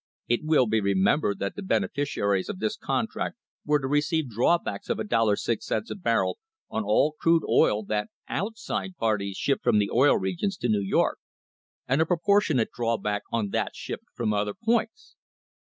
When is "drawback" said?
12.71-13.21